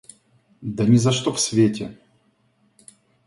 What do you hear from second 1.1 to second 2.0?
что в свете!